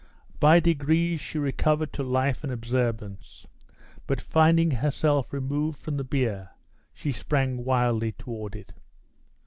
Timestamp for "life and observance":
2.01-3.45